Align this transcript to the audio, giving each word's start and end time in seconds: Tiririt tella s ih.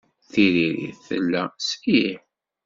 Tiririt 0.31 0.99
tella 1.07 1.43
s 1.67 1.69
ih. 1.99 2.17